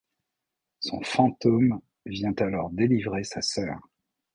Son 0.79 1.03
fantôme 1.03 1.79
vient 2.07 2.33
alors 2.39 2.71
délivrer 2.71 3.23
sa 3.23 3.43
sœur. 3.43 3.87